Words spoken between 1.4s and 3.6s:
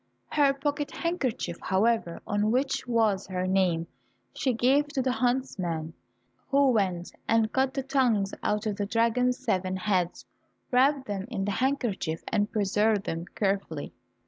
however, on which was her